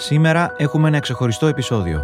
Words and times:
Σήμερα 0.00 0.54
έχουμε 0.56 0.88
ένα 0.88 1.00
ξεχωριστό 1.00 1.46
επεισόδιο. 1.46 2.02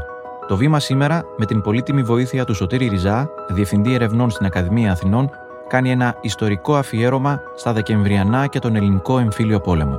Το 0.49 0.57
βήμα 0.57 0.81
σήμερα, 0.81 1.23
με 1.37 1.47
την 1.47 1.61
πολύτιμη 1.61 2.03
βοήθεια 2.03 2.45
του 2.45 2.55
Σωτήρη 2.55 2.89
Ριζά, 2.89 3.31
Διευθυντή 3.49 3.95
Ερευνών 3.95 4.31
στην 4.31 4.47
Ακαδημία 4.47 4.93
Αθηνών, 4.93 5.31
κάνει 5.69 5.91
ένα 5.91 6.19
ιστορικό 6.21 6.77
αφιέρωμα 6.77 7.41
στα 7.57 7.73
Δεκεμβριανά 7.73 8.47
και 8.47 8.59
τον 8.59 8.77
Ελληνικό 8.77 9.19
Εμφύλιο 9.19 9.61
Πόλεμο. 9.61 9.99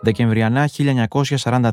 Δεκεμβριανά 0.00 0.68
1944. 0.68 1.72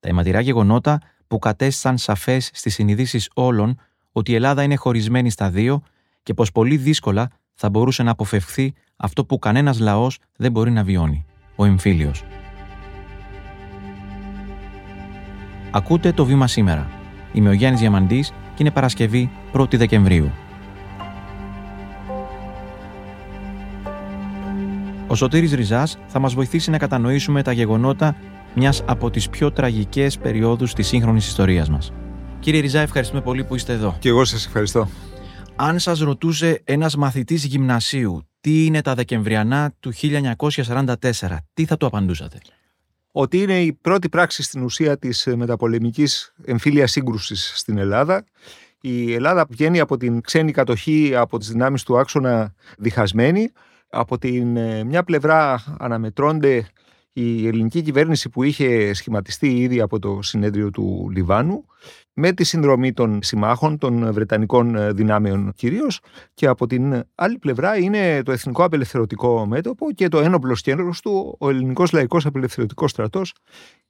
Τα 0.00 0.08
αιματηρά 0.08 0.40
γεγονότα 0.40 1.00
που 1.26 1.38
κατέστησαν 1.38 1.98
σαφές 1.98 2.50
στις 2.52 2.74
συνειδήσεις 2.74 3.30
όλων 3.34 3.80
ότι 4.12 4.32
η 4.32 4.34
Ελλάδα 4.34 4.62
είναι 4.62 4.76
χωρισμένη 4.76 5.30
στα 5.30 5.50
δύο 5.50 5.82
και 6.22 6.34
πως 6.34 6.52
πολύ 6.52 6.76
δύσκολα 6.76 7.30
θα 7.54 7.70
μπορούσε 7.70 8.02
να 8.02 8.10
αποφευχθεί 8.10 8.74
αυτό 8.96 9.24
που 9.24 9.38
κανένας 9.38 9.78
λαός 9.78 10.18
δεν 10.36 10.52
μπορεί 10.52 10.70
να 10.70 10.82
βιώνει, 10.82 11.24
ο 11.56 11.64
εμφύλιος. 11.64 12.24
Ακούτε 15.70 16.12
το 16.12 16.24
βήμα 16.24 16.46
σήμερα. 16.46 16.90
Είμαι 17.32 17.48
ο 17.48 17.52
Γιάννης 17.52 17.80
Διαμαντής 17.80 18.28
και 18.28 18.56
είναι 18.58 18.70
Παρασκευή 18.70 19.30
1η 19.52 19.76
Δεκεμβρίου. 19.76 20.30
Ο 25.06 25.14
Σωτήρης 25.14 25.52
Ριζάς 25.52 25.98
θα 26.06 26.18
μας 26.18 26.34
βοηθήσει 26.34 26.70
να 26.70 26.78
κατανοήσουμε 26.78 27.42
τα 27.42 27.52
γεγονότα 27.52 28.16
μιας 28.54 28.82
από 28.86 29.10
τις 29.10 29.28
πιο 29.28 29.52
τραγικές 29.52 30.18
περιόδους 30.18 30.74
της 30.74 30.86
σύγχρονης 30.86 31.26
ιστορίας 31.26 31.68
μας. 31.68 31.92
Κύριε 32.40 32.60
Ριζά, 32.60 32.80
ευχαριστούμε 32.80 33.20
πολύ 33.20 33.44
που 33.44 33.54
είστε 33.54 33.72
εδώ. 33.72 33.96
Και 33.98 34.08
εγώ 34.08 34.24
σας 34.24 34.46
ευχαριστώ. 34.46 34.88
Αν 35.56 35.78
σας 35.78 35.98
ρωτούσε 35.98 36.62
ένας 36.64 36.96
μαθητής 36.96 37.44
γυμνασίου 37.44 38.22
τι 38.40 38.64
είναι 38.64 38.80
τα 38.80 38.94
Δεκεμβριανά 38.94 39.72
του 39.80 39.92
1944, 39.92 41.36
τι 41.54 41.64
θα 41.64 41.76
του 41.76 41.86
απαντούσατε; 41.86 42.38
Ότι 43.12 43.42
είναι 43.42 43.62
η 43.62 43.72
πρώτη 43.72 44.08
πράξη 44.08 44.42
στην 44.42 44.62
ουσία 44.62 44.98
της 44.98 45.26
ε, 45.26 45.36
μεταπολεμικής 45.36 46.34
εμφύλιας 46.44 46.90
σύγκρουσης 46.90 47.52
στην 47.54 47.78
Ελλάδα. 47.78 48.24
Η 48.80 49.14
Ελλάδα 49.14 49.46
βγαίνει 49.48 49.80
από 49.80 49.96
την 49.96 50.20
ξένη 50.20 50.52
κατοχή 50.52 51.12
από 51.16 51.38
τις 51.38 51.48
δυνάμεις 51.48 51.82
του 51.82 51.98
άξονα 51.98 52.54
διχασμένη. 52.78 53.52
Από 53.90 54.18
την 54.18 54.56
ε, 54.56 54.84
μια 54.84 55.02
πλευρά 55.02 55.64
αναμετρώνται 55.78 56.66
η 57.20 57.46
ελληνική 57.46 57.82
κυβέρνηση 57.82 58.28
που 58.28 58.42
είχε 58.42 58.92
σχηματιστεί 58.94 59.48
ήδη 59.58 59.80
από 59.80 59.98
το 59.98 60.18
συνέδριο 60.22 60.70
του 60.70 61.08
Λιβάνου 61.12 61.64
με 62.12 62.32
τη 62.32 62.44
συνδρομή 62.44 62.92
των 62.92 63.22
συμμάχων, 63.22 63.78
των 63.78 64.12
Βρετανικών 64.12 64.74
ε, 64.74 64.92
δυνάμεων 64.92 65.52
κυρίως, 65.56 66.00
και 66.34 66.46
από 66.46 66.66
την 66.66 67.04
άλλη 67.14 67.38
πλευρά 67.38 67.76
είναι 67.76 68.22
το 68.22 68.32
Εθνικό 68.32 68.64
Απελευθερωτικό 68.64 69.46
Μέτωπο 69.46 69.92
και 69.92 70.08
το 70.08 70.18
ένοπλος 70.20 70.58
σκέλο 70.58 70.94
του, 71.02 71.36
ο 71.38 71.48
Ελληνικός 71.48 71.92
Λαϊκός 71.92 72.26
Απελευθερωτικός 72.26 72.90
Στρατός. 72.90 73.34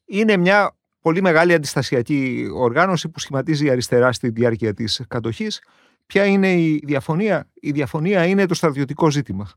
Είναι 0.04 0.36
μια 0.36 0.76
πολύ 1.00 1.22
μεγάλη 1.22 1.54
αντιστασιακή 1.54 2.48
οργάνωση 2.54 3.08
που 3.08 3.18
σχηματίζει 3.18 3.64
η 3.66 3.70
αριστερά 3.70 4.12
στη 4.12 4.28
διάρκεια 4.28 4.74
της 4.74 5.02
κατοχής. 5.08 5.62
Ποια 6.06 6.24
είναι 6.24 6.52
η 6.52 6.82
διαφωνία, 6.84 7.48
Η 7.54 7.70
διαφωνία 7.70 8.26
είναι 8.26 8.46
το 8.46 8.54
στρατιωτικό 8.54 9.10
ζήτημα. 9.10 9.50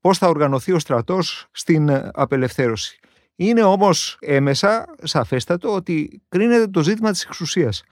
Πώς 0.00 0.18
θα 0.18 0.28
οργανωθεί 0.28 0.72
ο 0.72 0.78
στρατός 0.78 1.48
στην 1.50 1.90
απελευθέρωση; 2.12 2.98
Είναι 3.40 3.62
όμως 3.62 4.16
έμεσα 4.20 4.84
σαφέστατο 5.02 5.74
ότι 5.74 6.22
κρίνεται 6.28 6.66
το 6.66 6.82
ζήτημα 6.82 7.10
της 7.10 7.22
εξουσίας. 7.24 7.82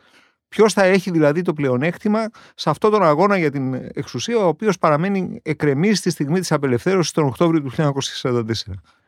Ποιος 0.48 0.72
θα 0.72 0.82
έχει 0.82 1.10
δηλαδή 1.10 1.42
το 1.42 1.52
πλεονέκτημα 1.52 2.28
σε 2.55 2.70
αυτόν 2.70 2.90
τον 2.90 3.02
αγώνα 3.02 3.38
για 3.38 3.50
την 3.50 3.74
εξουσία, 3.74 4.38
ο 4.38 4.46
οποίος 4.46 4.78
παραμένει 4.78 5.40
εκρεμή 5.42 5.94
στη 5.94 6.10
στιγμή 6.10 6.40
της 6.40 6.52
απελευθέρωσης 6.52 7.12
τον 7.12 7.27
Οκτώβριο 7.27 7.62
του 7.62 7.70
1944. 8.22 8.42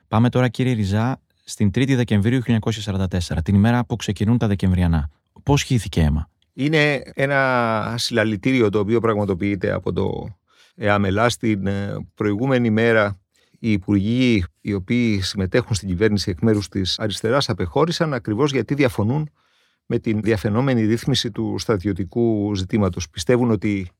Πάμε 0.09 0.29
τώρα, 0.29 0.49
κύριε 0.49 0.73
Ριζά, 0.73 1.21
στην 1.45 1.71
3η 1.75 1.95
Δεκεμβρίου 1.95 2.41
1944, 2.43 3.43
την 3.45 3.55
ημέρα 3.55 3.85
που 3.85 3.97
ξεκινούν 3.97 4.39
τα 4.39 4.47
Δεκεμβριανά. 4.47 5.11
Πώς 5.43 5.63
χύθηκε 5.63 6.01
αίμα. 6.01 6.29
Είναι 6.53 7.03
ένα 7.15 7.95
συλλαλητήριο 7.99 8.71
το 8.71 8.79
οποίο 8.79 9.01
πραγματοποιείται 9.01 9.73
από 9.73 9.93
το 9.93 10.29
ΕΑΜΕΛΑ 10.75 11.29
στην 11.29 11.67
ε, 11.67 11.97
προηγούμενη 12.15 12.71
μέρα 12.71 13.20
οι 13.63 13.73
υπουργοί 13.73 14.45
οι 14.61 14.73
οποίοι 14.73 15.21
συμμετέχουν 15.21 15.75
στην 15.75 15.89
κυβέρνηση 15.89 16.31
εκ 16.31 16.41
μέρους 16.41 16.69
της 16.69 16.99
αριστεράς 16.99 17.49
απεχώρησαν 17.49 18.15
ακριβώς 18.15 18.53
γιατί 18.53 18.75
διαφωνούν 18.75 19.31
με 19.87 19.99
την 19.99 20.21
διαφαινόμενη 20.23 20.85
ρύθμιση 20.85 21.31
του 21.31 21.55
στρατιωτικού 21.59 22.55
ζητήματος. 22.55 23.11
Πιστεύουν 23.11 23.51
ότι 23.51 23.91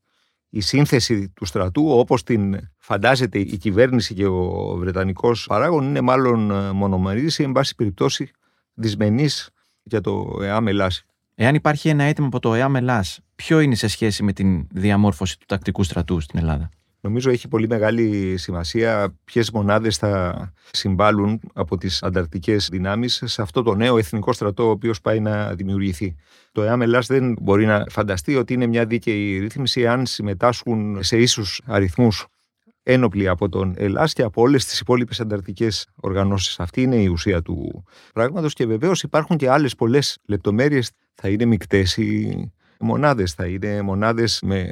η 0.49 0.61
σύνθεση 0.61 1.29
του 1.29 1.45
στρατού 1.45 1.89
όπως 1.89 2.23
την 2.23 2.69
φαντάζεται 2.77 3.39
η 3.39 3.57
κυβέρνηση 3.57 4.13
και 4.13 4.25
ο 4.25 4.75
Βρετανικός 4.77 5.45
παράγων 5.47 5.85
είναι 5.85 6.01
μάλλον 6.01 6.51
ε, 6.51 6.71
μονομερής 6.71 7.39
ή 7.39 7.43
εν 7.43 7.51
πάση 7.51 7.75
περιπτώσει 7.75 8.31
δυσμενής 8.73 9.49
για 9.83 10.01
το 10.01 10.37
ΕΑΜ 10.41 10.67
Ελλάς. 10.67 11.05
Εάν 11.35 11.55
υπάρχει 11.55 11.89
ένα 11.89 12.03
αίτημα 12.03 12.27
από 12.27 12.39
το 12.39 12.53
ΕΑΜ 12.53 12.75
Ελλάς, 12.75 13.19
ποιο 13.35 13.59
είναι 13.59 13.75
σε 13.75 13.87
σχέση 13.87 14.23
με 14.23 14.33
την 14.33 14.67
διαμόρφωση 14.71 15.39
του 15.39 15.45
τακτικού 15.47 15.83
στρατού 15.83 16.19
στην 16.19 16.39
Ελλάδα; 16.39 16.69
Νομίζω 17.03 17.29
έχει 17.29 17.47
πολύ 17.47 17.67
μεγάλη 17.67 18.37
σημασία 18.37 19.15
ποιες 19.23 19.51
μονάδες 19.51 19.97
θα 19.97 20.53
συμβάλλουν 20.71 21.39
από 21.53 21.77
τις 21.77 22.03
ανταρτικέ 22.03 22.55
δυνάμεις 22.55 23.21
σε 23.25 23.41
αυτό 23.41 23.61
το 23.61 23.75
νέο 23.75 23.97
εθνικό 23.97 24.33
στρατό 24.33 24.67
ο 24.67 24.69
οποίος 24.69 25.01
πάει 25.01 25.19
να 25.19 25.53
δημιουργηθεί. 25.53 26.15
Το 26.51 26.63
ΕΑΜ 26.63 26.81
Ελλάς 26.81 27.07
δεν 27.07 27.35
μπορεί 27.41 27.65
να 27.65 27.83
φανταστεί 27.89 28.35
ότι 28.35 28.53
είναι 28.53 28.67
μια 28.67 28.85
δίκαιη 28.85 29.39
ρύθμιση 29.39 29.87
αν 29.87 30.05
συμμετάσχουν 30.05 31.03
σε 31.03 31.17
ίσους 31.17 31.61
αριθμούς 31.65 32.27
ένοπλοι 32.83 33.27
από 33.27 33.49
τον 33.49 33.73
Ελλάς 33.77 34.13
και 34.13 34.21
από 34.21 34.41
όλες 34.41 34.65
τις 34.65 34.79
υπόλοιπες 34.79 35.19
ανταρτικέ 35.19 35.67
οργανώσεις. 35.95 36.59
Αυτή 36.59 36.81
είναι 36.81 36.95
η 36.95 37.07
ουσία 37.07 37.41
του 37.41 37.83
πράγματος 38.13 38.53
και 38.53 38.65
βεβαίως 38.65 39.03
υπάρχουν 39.03 39.37
και 39.37 39.49
άλλες 39.49 39.75
πολλές 39.75 40.17
λεπτομέρειες. 40.25 40.91
Θα 41.13 41.29
είναι 41.29 41.45
μεικτές 41.45 41.97
οι 41.97 42.51
μονάδες. 42.81 43.33
Θα 43.33 43.45
είναι 43.45 43.81
μονάδες 43.81 44.39
με 44.43 44.67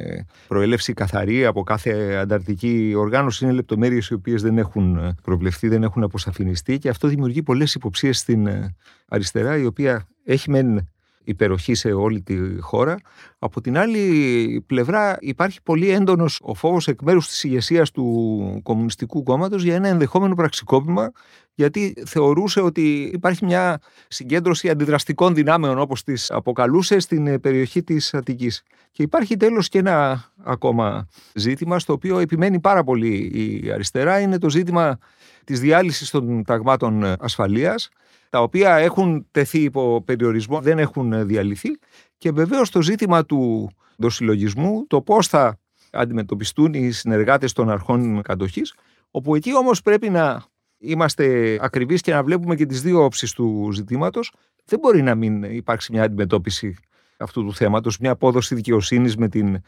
προέλευση 0.47 0.93
καθαρή 0.93 1.45
από 1.45 1.63
κάθε 1.63 2.15
ανταρτική 2.15 2.93
οργάνωση. 2.95 3.45
Είναι 3.45 3.53
λεπτομέρειες 3.53 4.07
οι 4.07 4.13
οποίες 4.13 4.41
δεν 4.41 4.57
έχουν 4.57 5.15
προβλεφθεί, 5.23 5.67
δεν 5.67 5.83
έχουν 5.83 6.03
αποσαφινιστεί 6.03 6.77
και 6.77 6.89
αυτό 6.89 7.07
δημιουργεί 7.07 7.43
πολλές 7.43 7.75
υποψίες 7.75 8.17
στην 8.17 8.47
ε, 8.47 8.75
αριστερά, 9.07 9.57
η 9.57 9.65
οποία 9.65 10.07
έχει 10.23 10.49
μεν 10.49 10.89
υπεροχή 11.23 11.73
σε 11.73 11.91
όλη 11.91 12.21
τη 12.21 12.37
χώρα. 12.59 12.97
Από 13.39 13.61
την 13.61 13.77
άλλη 13.77 14.63
πλευρά 14.67 15.17
υπάρχει 15.19 15.61
πολύ 15.61 15.89
έντονος 15.89 16.39
ο 16.43 16.53
φόβος 16.53 16.87
εκ 16.87 17.01
μέρους 17.01 17.27
της 17.27 17.43
ηγεσίας 17.43 17.91
του 17.91 18.59
Κομμουνιστικού 18.63 19.23
Κόμματος 19.23 19.63
για 19.63 19.75
ένα 19.75 19.87
ενδεχόμενο 19.87 20.35
πραξικόπημα 20.35 21.11
γιατί 21.59 21.93
θεωρούσε 22.05 22.61
ότι 22.61 23.09
υπάρχει 23.13 23.45
μια 23.45 23.79
συγκέντρωση 24.07 24.69
αντιδραστικών 24.69 25.35
δυνάμεων 25.35 25.79
όπως 25.79 26.03
τις 26.03 26.31
αποκαλούσε 26.31 26.99
στην 26.99 27.39
περιοχή 27.39 27.83
της 27.83 28.13
Αττικής. 28.13 28.63
Και 28.91 29.03
υπάρχει 29.03 29.37
τέλος 29.37 29.69
και 29.69 29.77
ένα 29.77 30.25
ακόμα 30.43 31.07
ζήτημα 31.33 31.79
στο 31.79 31.93
οποίο 31.93 32.19
επιμένει 32.19 32.59
πάρα 32.59 32.83
πολύ 32.83 33.31
η 33.33 33.71
αριστερά 33.71 34.19
είναι 34.19 34.37
το 34.37 34.49
ζήτημα 34.49 34.97
της 35.43 35.59
διάλυσης 35.59 36.09
των 36.09 36.43
ταγμάτων 36.43 37.15
ασφαλείας 37.19 37.89
τα 38.29 38.41
οποία 38.41 38.75
έχουν 38.75 39.27
τεθεί 39.31 39.59
υπό 39.59 40.03
περιορισμό, 40.05 40.59
δεν 40.59 40.79
έχουν 40.79 41.27
διαλυθεί 41.27 41.69
και 42.17 42.31
βεβαίως 42.31 42.69
το 42.69 42.81
ζήτημα 42.81 43.25
του 43.25 43.71
δοσυλλογισμού, 43.97 44.87
το 44.87 45.01
πώς 45.01 45.27
θα 45.27 45.59
αντιμετωπιστούν 45.91 46.73
οι 46.73 46.91
συνεργάτες 46.91 47.53
των 47.53 47.69
αρχών 47.69 48.21
κατοχής, 48.21 48.73
όπου 49.11 49.35
εκεί 49.35 49.55
όμως 49.55 49.81
πρέπει 49.81 50.09
να 50.09 50.43
είμαστε 50.79 51.57
ακριβείς 51.61 52.01
και 52.01 52.13
να 52.13 52.23
βλέπουμε 52.23 52.55
και 52.55 52.65
τις 52.65 52.81
δύο 52.81 53.03
όψεις 53.03 53.31
του 53.31 53.69
ζητήματος. 53.73 54.31
Δεν 54.65 54.79
μπορεί 54.79 55.01
να 55.01 55.15
μην 55.15 55.43
υπάρξει 55.43 55.91
μια 55.91 56.03
αντιμετώπιση 56.03 56.75
αυτού 57.17 57.45
του 57.45 57.55
θέματος, 57.55 57.97
μια 57.97 58.11
απόδοση 58.11 58.55
δικαιοσύνης 58.55 59.15
με 59.15 59.27
την 59.27 59.61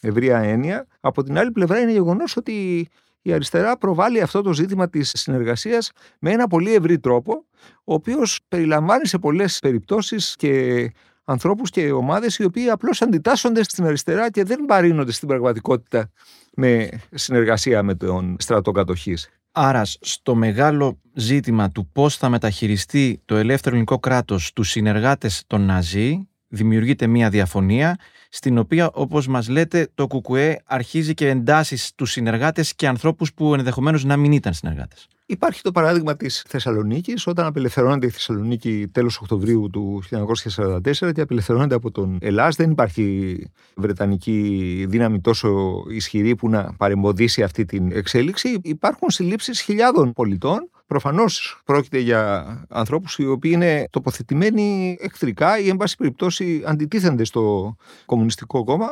ευρεία 0.00 0.38
έννοια. 0.38 0.86
Από 1.00 1.22
την 1.22 1.38
άλλη 1.38 1.50
πλευρά 1.50 1.80
είναι 1.80 1.92
γεγονός 1.92 2.36
ότι 2.36 2.88
η 3.22 3.32
αριστερά 3.32 3.78
προβάλλει 3.78 4.20
αυτό 4.20 4.42
το 4.42 4.52
ζήτημα 4.52 4.88
της 4.88 5.12
συνεργασίας 5.16 5.92
με 6.18 6.30
ένα 6.30 6.46
πολύ 6.46 6.74
ευρύ 6.74 6.98
τρόπο, 6.98 7.44
ο 7.84 7.94
οποίος 7.94 8.40
περιλαμβάνει 8.48 9.06
σε 9.06 9.18
πολλές 9.18 9.58
περιπτώσεις 9.58 10.34
και 10.36 10.90
ανθρώπους 11.24 11.70
και 11.70 11.92
ομάδες 11.92 12.36
οι 12.38 12.44
οποίοι 12.44 12.68
απλώς 12.70 13.02
αντιτάσσονται 13.02 13.62
στην 13.62 13.84
αριστερά 13.84 14.30
και 14.30 14.44
δεν 14.44 14.64
παρήνονται 14.64 15.12
στην 15.12 15.28
πραγματικότητα 15.28 16.10
με 16.54 16.88
συνεργασία 17.10 17.82
με 17.82 17.94
τον 17.94 18.36
στρατό 18.38 18.70
κατοχής. 18.72 19.28
Άρας 19.52 19.98
στο 20.00 20.34
μεγάλο 20.34 21.00
ζήτημα 21.14 21.70
του 21.70 21.90
πώς 21.92 22.16
θα 22.16 22.28
μεταχειριστεί 22.28 23.22
το 23.24 23.36
ελεύθερο 23.36 23.74
ελληνικό 23.74 23.98
κράτος 23.98 24.52
τους 24.52 24.70
συνεργάτες 24.70 25.44
των 25.46 25.60
Ναζί 25.60 26.28
δημιουργείται 26.48 27.06
μια 27.06 27.30
διαφωνία 27.30 27.96
στην 28.28 28.58
οποία 28.58 28.90
όπως 28.92 29.26
μας 29.26 29.48
λέτε 29.48 29.88
το 29.94 30.06
ΚΚΕ 30.06 30.62
αρχίζει 30.64 31.14
και 31.14 31.28
εντάσσει 31.28 31.76
στους 31.76 32.10
συνεργάτες 32.10 32.74
και 32.74 32.86
ανθρώπους 32.88 33.32
που 33.34 33.54
ενδεχομένως 33.54 34.04
να 34.04 34.16
μην 34.16 34.32
ήταν 34.32 34.52
συνεργάτες. 34.52 35.08
Υπάρχει 35.30 35.62
το 35.62 35.72
παράδειγμα 35.72 36.16
της 36.16 36.44
Θεσσαλονίκης 36.48 37.26
όταν 37.26 37.46
απελευθερώνεται 37.46 38.06
η 38.06 38.10
Θεσσαλονίκη 38.10 38.88
τέλος 38.92 39.18
Οκτωβρίου 39.18 39.70
του 39.72 40.02
1944 40.10 41.12
και 41.14 41.20
απελευθερώνεται 41.20 41.74
από 41.74 41.90
τον 41.90 42.18
Ελλάς. 42.20 42.56
Δεν 42.56 42.70
υπάρχει 42.70 43.36
βρετανική 43.74 44.86
δύναμη 44.88 45.20
τόσο 45.20 45.82
ισχυρή 45.90 46.34
που 46.34 46.48
να 46.48 46.74
παρεμποδίσει 46.76 47.42
αυτή 47.42 47.64
την 47.64 47.92
εξέλιξη. 47.92 48.58
Υπάρχουν 48.62 49.10
συλλήψεις 49.10 49.60
χιλιάδων 49.60 50.12
πολιτών 50.12 50.70
Προφανώς 50.88 51.60
πρόκειται 51.64 51.98
για 51.98 52.46
ανθρώπους 52.68 53.18
οι 53.18 53.26
οποίοι 53.26 53.50
είναι 53.54 53.88
τοποθετημένοι 53.90 54.96
εχθρικά 55.00 55.58
ή, 55.58 55.68
εν 55.68 55.76
πάση 55.76 55.96
περιπτώσει, 55.96 56.62
αντιτίθενται 56.66 57.24
στο 57.24 57.74
Κομμουνιστικό 58.06 58.64
Κόμμα. 58.64 58.88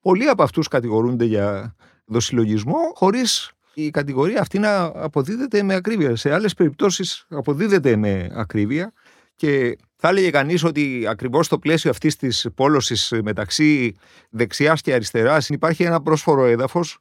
Πολλοί 0.00 0.28
από 0.28 0.42
αυτούς 0.42 0.68
κατηγορούνται 0.68 1.24
για 1.24 1.74
δοσυλλογισμό, 2.06 2.76
χωρίς 2.94 3.52
η 3.74 3.90
κατηγορία 3.90 4.40
αυτή 4.40 4.58
να 4.58 4.82
αποδίδεται 4.84 5.62
με 5.62 5.74
ακρίβεια. 5.74 6.16
Σε 6.16 6.32
άλλες 6.34 6.54
περιπτώσεις 6.54 7.26
αποδίδεται 7.28 7.96
με 7.96 8.28
ακρίβεια 8.32 8.92
και 9.36 9.78
θα 9.96 10.08
έλεγε 10.08 10.30
κανείς 10.30 10.64
ότι 10.64 11.06
ακριβώς 11.08 11.46
στο 11.46 11.58
πλαίσιο 11.58 11.90
αυτής 11.90 12.16
της 12.16 12.46
πόλωσης 12.54 13.12
μεταξύ 13.22 13.94
δεξιάς 14.30 14.80
και 14.80 14.94
αριστεράς 14.94 15.48
υπάρχει 15.48 15.82
ένα 15.82 16.02
πρόσφορο 16.02 16.44
έδαφος 16.44 16.98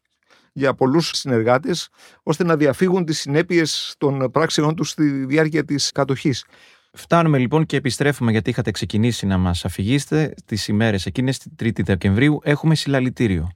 για 0.53 0.73
πολλούς 0.73 1.11
συνεργάτες, 1.13 1.89
ώστε 2.23 2.43
να 2.43 2.57
διαφύγουν 2.57 3.05
τις 3.05 3.19
συνέπειες 3.19 3.95
των 3.97 4.31
πράξεών 4.31 4.75
τους 4.75 4.89
στη 4.89 5.25
διάρκεια 5.25 5.65
της 5.65 5.91
κατοχής. 5.91 6.45
Φτάνουμε 6.93 7.37
λοιπόν 7.37 7.65
και 7.65 7.77
επιστρέφουμε 7.77 8.31
γιατί 8.31 8.49
είχατε 8.49 8.71
ξεκινήσει 8.71 9.25
να 9.25 9.37
μας 9.37 9.65
αφηγήσετε 9.65 10.33
τις 10.45 10.67
ημέρες 10.67 11.05
εκείνες, 11.05 11.37
την 11.37 11.51
3η 11.59 11.83
Δεκεμβρίου, 11.83 12.39
έχουμε 12.43 12.75
συλλαλητήριο. 12.75 13.49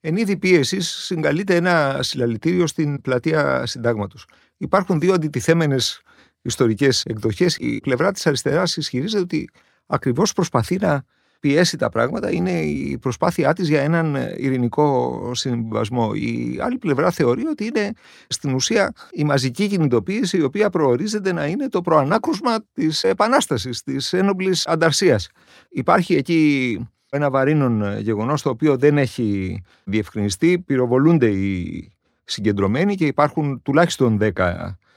Εν 0.00 0.16
είδη 0.16 0.36
πίεσης, 0.36 0.88
συγκαλείται 0.88 1.54
ένα 1.54 1.98
συλλαλητήριο 2.02 2.66
στην 2.66 3.00
πλατεία 3.00 3.66
Συντάγματος. 3.66 4.26
Υπάρχουν 4.56 5.00
δύο 5.00 5.14
αντιτιθέμενες 5.14 6.00
ιστορικές 6.42 7.04
εκδοχές. 7.04 7.56
Η 7.56 7.80
πλευρά 7.80 8.12
της 8.12 8.26
αριστεράς 8.26 8.76
ισχυρίζεται 8.76 9.22
ότι 9.22 9.48
ακριβώς 9.86 10.32
προσπαθεί 10.32 10.76
να 10.76 11.04
πιέσει 11.40 11.76
τα 11.76 11.88
πράγματα 11.88 12.32
είναι 12.32 12.60
η 12.60 12.98
προσπάθειά 12.98 13.52
της 13.52 13.68
για 13.68 13.80
έναν 13.82 14.16
ειρηνικό 14.36 15.20
συμβασμό. 15.34 16.10
Η 16.14 16.58
άλλη 16.60 16.78
πλευρά 16.78 17.10
θεωρεί 17.10 17.46
ότι 17.46 17.64
είναι 17.64 17.92
στην 18.28 18.54
ουσία 18.54 18.92
η 19.12 19.24
μαζική 19.24 19.66
κινητοποίηση 19.66 20.36
η 20.36 20.42
οποία 20.42 20.70
προορίζεται 20.70 21.32
να 21.32 21.46
είναι 21.46 21.68
το 21.68 21.80
προανάκρουσμα 21.80 22.56
της 22.72 23.04
επανάστασης, 23.04 23.82
της 23.82 24.12
ένοπλης 24.12 24.66
ανταρσίας. 24.66 25.28
Υπάρχει 25.68 26.14
εκεί 26.14 26.78
ένα 27.10 27.30
βαρύνον 27.30 27.98
γεγονός 27.98 28.42
το 28.42 28.50
οποίο 28.50 28.76
δεν 28.76 28.98
έχει 28.98 29.62
διευκρινιστεί, 29.84 30.58
πυροβολούνται 30.58 31.28
οι 31.28 31.92
συγκεντρωμένοι 32.24 32.94
και 32.94 33.06
υπάρχουν 33.06 33.62
τουλάχιστον 33.62 34.18
10 34.20 34.30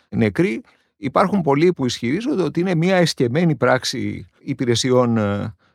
νεκροί. 0.09 0.62
Υπάρχουν 0.97 1.41
πολλοί 1.41 1.74
που 1.74 1.86
ισχυρίζονται 1.86 2.41
ότι 2.41 2.59
είναι 2.59 2.75
μια 2.75 2.95
εσκεμμένη 2.95 3.56
πράξη 3.56 4.25
υπηρεσιών 4.39 5.18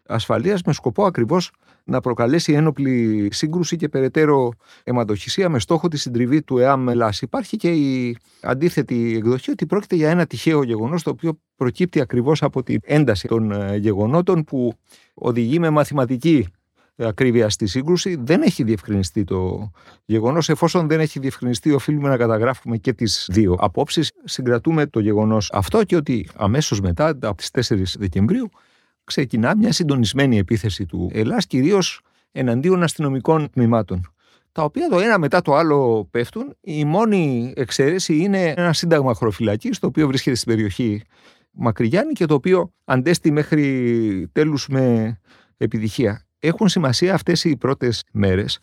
ασφαλείας 0.07 0.63
με 0.63 0.73
σκοπό 0.73 1.05
ακριβώς 1.05 1.51
να 1.85 2.01
προκαλέσει 2.01 2.53
ένοπλη 2.53 3.29
σύγκρουση 3.33 3.77
και 3.77 3.89
περαιτέρω 3.89 4.53
αιματοχυσία 4.85 5.49
με 5.49 5.59
στόχο 5.59 5.89
τη 5.89 5.97
συντριβή 5.97 6.43
του 6.43 6.59
ΕΑΜ 6.59 6.89
Ελλάς. 6.89 7.23
Υπάρχει 7.23 7.57
και 7.57 7.71
η 7.71 8.17
αντίθετη 8.43 9.15
εκδοχή 9.17 9.51
ότι 9.51 9.67
πρόκειται 9.67 9.97
για 9.97 10.11
ένα 10.11 10.27
τυχαίο 10.27 10.63
γεγονός 10.63 11.03
το 11.03 11.11
οποίο 11.11 11.41
προκύπτει 11.57 12.01
ακριβώς 12.01 12.43
από 12.43 12.63
την 12.63 12.81
ένταση 12.85 13.29
των 13.29 13.53
ε, 13.53 13.77
γεγονότων 13.77 14.45
που 14.45 14.73
οδηγεί 15.15 15.59
με 15.59 15.71
μαθηματική 15.71 16.47
ακρίβεια 16.97 17.49
στη 17.49 17.67
σύγκρουση. 17.67 18.17
Δεν 18.21 18.43
έχει 18.43 18.63
διευκρινιστεί 18.63 19.25
το 19.25 19.71
γεγονός. 20.05 20.49
Εφόσον 20.49 20.89
δεν 20.89 21.01
έχει 21.01 21.19
διευκρινιστεί, 21.19 21.73
οφείλουμε 21.73 22.09
να 22.09 22.17
καταγράφουμε 22.17 22.77
και 22.77 22.93
τις 22.93 23.29
δύο 23.33 23.57
απόψεις. 23.59 24.13
Συγκρατούμε 24.25 24.87
το 24.87 25.01
γεγονός 25.01 25.51
αυτό 25.53 25.85
και 25.85 25.97
ότι 25.97 26.29
αμέσως 26.37 26.81
μετά, 26.81 27.09
από 27.09 27.35
τις 27.35 27.51
4 27.51 27.97
Δεκεμβρίου, 27.99 28.51
ξεκινά 29.05 29.57
μια 29.57 29.73
συντονισμένη 29.73 30.39
επίθεση 30.39 30.87
του 30.87 31.11
Ελλάς, 31.13 31.47
κυρίως 31.47 32.01
εναντίον 32.33 32.83
αστυνομικών 32.83 33.51
τμήματων 33.51 34.15
τα 34.55 34.63
οποία 34.63 34.89
το 34.89 34.99
ένα 34.99 35.19
μετά 35.19 35.43
το 35.43 35.55
άλλο 35.55 36.09
πέφτουν. 36.11 36.57
Η 36.61 36.85
μόνη 36.85 37.53
εξαίρεση 37.57 38.17
είναι 38.17 38.55
ένα 38.57 38.73
σύνταγμα 38.73 39.15
χωροφυλακής, 39.15 39.79
το 39.79 39.87
οποίο 39.87 40.07
βρίσκεται 40.07 40.37
στην 40.37 40.53
περιοχή 40.53 41.03
Μακρυγιάννη 41.51 42.13
και 42.13 42.27
το 42.27 42.35
οποίο 42.35 42.73
αντέστη 42.85 43.31
μέχρι 43.31 44.29
τέλους 44.33 44.69
με 44.69 45.17
επιτυχία. 45.57 46.27
Έχουν 46.39 46.69
σημασία 46.69 47.15
αυτές 47.15 47.45
οι 47.45 47.57
πρώτες 47.57 48.05
μέρες 48.13 48.61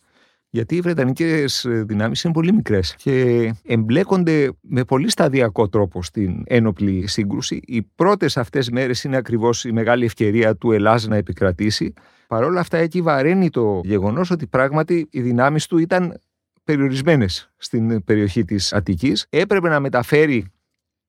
γιατί 0.53 0.75
οι 0.75 0.81
Βρετανικές 0.81 1.65
δυνάμεις 1.69 2.23
είναι 2.23 2.33
πολύ 2.33 2.53
μικρές 2.53 2.95
και 2.95 3.53
εμπλέκονται 3.63 4.51
με 4.61 4.83
πολύ 4.83 5.09
σταδιακό 5.09 5.69
τρόπο 5.69 6.03
στην 6.03 6.43
ένοπλη 6.45 7.07
σύγκρουση. 7.07 7.61
Οι 7.65 7.81
πρώτες 7.81 8.37
αυτές 8.37 8.69
μέρες 8.69 9.03
είναι 9.03 9.17
ακριβώς 9.17 9.65
η 9.65 9.71
μεγάλη 9.71 10.05
ευκαιρία 10.05 10.55
του 10.55 10.71
Ελλάς 10.71 11.07
να 11.07 11.15
επικρατήσει. 11.15 11.93
Παρ' 12.27 12.43
όλα 12.43 12.59
αυτά, 12.59 12.77
εκεί 12.77 13.01
βαραίνει 13.01 13.49
το 13.49 13.81
γεγονός 13.83 14.31
ότι 14.31 14.47
πράγματι 14.47 15.07
οι 15.11 15.21
δυνάμεις 15.21 15.67
του 15.67 15.77
ήταν 15.77 16.19
περιορισμένες 16.63 17.51
στην 17.57 18.03
περιοχή 18.03 18.45
της 18.45 18.73
Αττικής. 18.73 19.25
Έπρεπε 19.29 19.69
να 19.69 19.79
μεταφέρει 19.79 20.45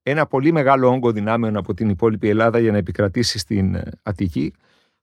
ένα 0.03 0.27
πολύ 0.27 0.53
μεγάλο 0.53 0.89
όγκο 0.89 1.13
δυνάμεων 1.13 1.57
από 1.57 1.75
την 1.75 1.89
υπόλοιπη 1.89 2.29
Ελλάδα 2.29 2.59
για 2.59 2.73
να 2.73 2.79
επικρατήσει 2.79 3.39
στην 3.39 3.83
Αττική 4.03 4.53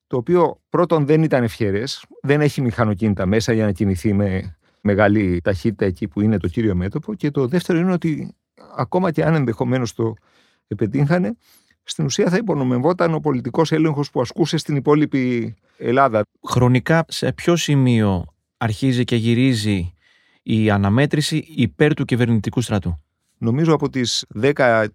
το 0.09 0.17
οποίο 0.17 0.61
πρώτον 0.69 1.05
δεν 1.05 1.23
ήταν 1.23 1.43
ευχερέ, 1.43 1.83
δεν 2.21 2.41
έχει 2.41 2.61
μηχανοκίνητα 2.61 3.25
μέσα 3.25 3.53
για 3.53 3.65
να 3.65 3.71
κινηθεί 3.71 4.13
με 4.13 4.57
μεγάλη 4.81 5.41
ταχύτητα 5.41 5.85
εκεί 5.85 6.07
που 6.07 6.21
είναι 6.21 6.37
το 6.37 6.47
κύριο 6.47 6.75
μέτωπο. 6.75 7.13
Και 7.13 7.31
το 7.31 7.47
δεύτερο 7.47 7.79
είναι 7.79 7.91
ότι 7.91 8.35
ακόμα 8.75 9.11
και 9.11 9.23
αν 9.23 9.33
ενδεχομένως 9.33 9.93
το 9.93 10.13
επετύχανε, 10.67 11.37
στην 11.83 12.05
ουσία 12.05 12.29
θα 12.29 12.37
υπονομευόταν 12.37 13.13
ο 13.13 13.19
πολιτικός 13.19 13.71
έλεγχος 13.71 14.11
που 14.11 14.21
ασκούσε 14.21 14.57
στην 14.57 14.75
υπόλοιπη 14.75 15.55
Ελλάδα. 15.77 16.23
Χρονικά, 16.47 17.05
σε 17.07 17.33
ποιο 17.33 17.55
σημείο 17.55 18.25
αρχίζει 18.57 19.03
και 19.03 19.15
γυρίζει 19.15 19.93
η 20.43 20.69
αναμέτρηση 20.69 21.45
υπέρ 21.55 21.93
του 21.93 22.05
κυβερνητικού 22.05 22.61
στρατού; 22.61 23.01
Νομίζω 23.41 23.73
από 23.73 23.89
τις 23.89 24.25
10-11 24.41 24.87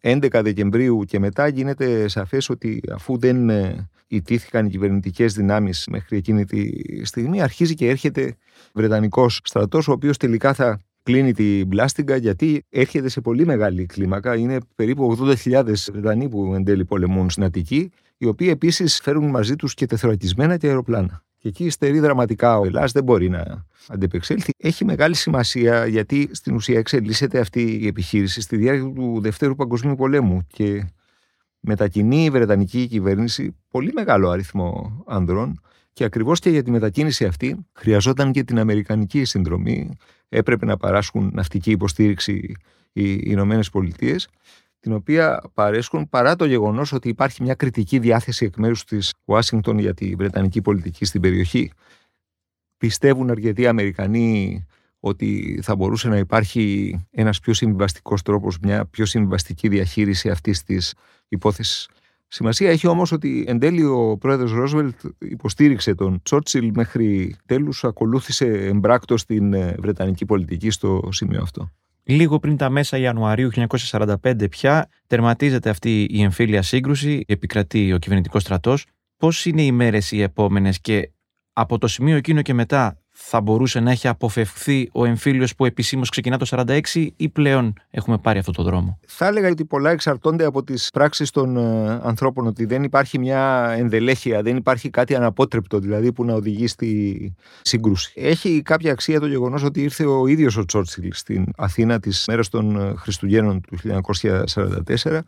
Δεκεμβρίου 0.42 1.04
και 1.04 1.18
μετά 1.18 1.48
γίνεται 1.48 2.08
σαφές 2.08 2.48
ότι 2.48 2.80
αφού 2.92 3.18
δεν 3.18 3.48
ε, 3.50 3.88
ιτήθηκαν 4.06 4.66
οι 4.66 4.68
κυβερνητικές 4.68 5.34
δυνάμεις 5.34 5.86
μέχρι 5.90 6.16
εκείνη 6.16 6.44
τη 6.44 6.70
στιγμή 7.04 7.42
αρχίζει 7.42 7.74
και 7.74 7.88
έρχεται 7.88 8.36
Βρετανικός 8.72 9.40
στρατός 9.44 9.88
ο 9.88 9.92
οποίος 9.92 10.16
τελικά 10.16 10.54
θα 10.54 10.80
κλείνει 11.02 11.32
την 11.32 11.66
Μπλάστιγκα 11.66 12.16
γιατί 12.16 12.64
έρχεται 12.68 13.08
σε 13.08 13.20
πολύ 13.20 13.46
μεγάλη 13.46 13.86
κλίμακα. 13.86 14.36
Είναι 14.36 14.58
περίπου 14.74 15.16
80.000 15.44 15.64
Βρετανοί 15.92 16.28
που 16.28 16.54
εν 16.54 16.64
τέλει 16.64 16.84
πολεμούν 16.84 17.30
στην 17.30 17.44
Αττική 17.44 17.90
οι 18.16 18.26
οποίοι 18.26 18.48
επίσης 18.50 19.00
φέρουν 19.02 19.30
μαζί 19.30 19.56
τους 19.56 19.74
και 19.74 19.86
τεθωρακισμένα 19.86 20.56
και 20.56 20.66
αεροπλάνα. 20.66 21.24
Και 21.44 21.50
εκεί 21.50 21.70
στερεί 21.70 21.98
δραματικά 21.98 22.58
ο 22.58 22.64
Ελλάς, 22.64 22.92
δεν 22.92 23.04
μπορεί 23.04 23.28
να 23.28 23.66
αντεπεξέλθει. 23.88 24.52
Έχει 24.56 24.84
μεγάλη 24.84 25.14
σημασία 25.14 25.86
γιατί 25.86 26.28
στην 26.32 26.54
ουσία 26.54 26.78
εξελίσσεται 26.78 27.38
αυτή 27.38 27.78
η 27.82 27.86
επιχείρηση 27.86 28.40
στη 28.40 28.56
διάρκεια 28.56 28.92
του 28.92 29.20
Δευτέρου 29.20 29.54
Παγκοσμίου 29.54 29.94
Πολέμου 29.94 30.46
και 30.52 30.86
μετακινεί 31.60 32.24
η 32.24 32.30
Βρετανική 32.30 32.86
κυβέρνηση 32.86 33.56
πολύ 33.68 33.92
μεγάλο 33.92 34.28
αριθμό 34.28 35.02
ανδρών 35.06 35.60
και 35.92 36.04
ακριβώς 36.04 36.40
και 36.40 36.50
για 36.50 36.62
τη 36.62 36.70
μετακίνηση 36.70 37.24
αυτή 37.24 37.66
χρειαζόταν 37.72 38.32
και 38.32 38.44
την 38.44 38.58
Αμερικανική 38.58 39.24
συνδρομή. 39.24 39.90
Έπρεπε 40.28 40.66
να 40.66 40.76
παράσχουν 40.76 41.30
ναυτική 41.34 41.70
υποστήριξη 41.70 42.54
οι 42.92 43.20
Ηνωμένες 43.22 43.70
Πολιτείες 43.70 44.28
την 44.84 44.92
οποία 44.92 45.42
παρέσχουν 45.54 46.08
παρά 46.08 46.36
το 46.36 46.44
γεγονός 46.44 46.92
ότι 46.92 47.08
υπάρχει 47.08 47.42
μια 47.42 47.54
κριτική 47.54 47.98
διάθεση 47.98 48.44
εκ 48.44 48.56
μέρους 48.56 48.84
της 48.84 49.12
Ουάσιγκτον 49.24 49.78
για 49.78 49.94
τη 49.94 50.14
Βρετανική 50.14 50.62
πολιτική 50.62 51.04
στην 51.04 51.20
περιοχή. 51.20 51.72
Πιστεύουν 52.76 53.30
αρκετοί 53.30 53.66
Αμερικανοί 53.66 54.66
ότι 55.00 55.60
θα 55.62 55.76
μπορούσε 55.76 56.08
να 56.08 56.16
υπάρχει 56.16 56.94
ένας 57.10 57.40
πιο 57.40 57.54
συμβιβαστικός 57.54 58.22
τρόπος, 58.22 58.58
μια 58.58 58.84
πιο 58.84 59.06
συμβιβαστική 59.06 59.68
διαχείριση 59.68 60.30
αυτής 60.30 60.62
της 60.62 60.94
υπόθεσης. 61.28 61.88
Σημασία 62.28 62.70
έχει 62.70 62.86
όμως 62.86 63.12
ότι 63.12 63.44
εν 63.46 63.58
τέλει 63.58 63.84
ο 63.84 64.16
πρόεδρος 64.20 64.52
Ρόσβελτ 64.52 65.00
υποστήριξε 65.18 65.94
τον 65.94 66.22
Τσόρτσιλ 66.22 66.70
μέχρι 66.74 67.36
τέλους 67.46 67.84
ακολούθησε 67.84 68.46
εμπράκτος 68.46 69.24
την 69.24 69.52
ε, 69.52 69.74
Βρετανική 69.78 70.24
πολιτική 70.24 70.70
στο 70.70 71.08
σημείο 71.10 71.42
αυτό. 71.42 71.70
Λίγο 72.06 72.38
πριν 72.38 72.56
τα 72.56 72.70
μέσα 72.70 72.98
Ιανουαρίου 72.98 73.50
1945 73.68 74.50
πια 74.50 74.88
τερματίζεται 75.06 75.70
αυτή 75.70 76.06
η 76.10 76.22
εμφύλια 76.22 76.62
σύγκρουση, 76.62 77.24
επικρατεί 77.26 77.92
ο 77.92 77.98
κυβερνητικός 77.98 78.42
στρατός. 78.42 78.86
Πώς 79.16 79.44
είναι 79.44 79.62
οι 79.62 79.72
μέρες 79.72 80.12
οι 80.12 80.22
επόμενες 80.22 80.80
και 80.80 81.10
από 81.52 81.78
το 81.78 81.86
σημείο 81.86 82.16
εκείνο 82.16 82.42
και 82.42 82.54
μετά 82.54 82.98
θα 83.16 83.40
μπορούσε 83.40 83.80
να 83.80 83.90
έχει 83.90 84.08
αποφευχθεί 84.08 84.88
ο 84.92 85.04
εμφύλιος 85.04 85.54
που 85.54 85.64
επισήμως 85.64 86.08
ξεκινά 86.08 86.38
το 86.38 86.46
46 86.50 87.08
ή 87.16 87.28
πλέον 87.28 87.72
έχουμε 87.90 88.18
πάρει 88.18 88.38
αυτό 88.38 88.52
το 88.52 88.62
δρόμο; 88.62 88.98
Θα 89.06 89.26
έλεγα 89.26 89.48
ότι 89.48 89.64
πολλά 89.64 89.90
εξαρτώνται 89.90 90.44
από 90.44 90.62
τις 90.62 90.90
πράξεις 90.92 91.30
των 91.30 91.56
ε, 91.56 92.00
ανθρώπων, 92.02 92.46
ότι 92.46 92.64
δεν 92.64 92.82
υπάρχει 92.82 93.18
μια 93.18 93.74
ενδελέχεια, 93.78 94.42
δεν 94.42 94.56
υπάρχει 94.56 94.90
κάτι 94.90 95.14
αναπότρεπτο 95.14 95.78
δηλαδή 95.78 96.12
που 96.12 96.24
να 96.24 96.34
οδηγεί 96.34 96.66
στη 96.66 97.34
σύγκρουση. 97.62 98.12
Έχει 98.16 98.62
κάποια 98.62 98.92
αξία 98.92 99.20
το 99.20 99.26
γεγονός 99.26 99.62
ότι 99.62 99.82
ήρθε 99.82 100.04
ο 100.04 100.26
ίδιος 100.26 100.56
ο 100.56 100.64
Τσόρτσιλ 100.64 101.12
στην 101.12 101.46
Αθήνα 101.56 102.00
τις 102.00 102.24
μέρες 102.26 102.48
των 102.48 102.76
ε, 102.76 102.94
Χριστουγέννων 102.96 103.60
του 103.60 104.02
1944 105.04 105.18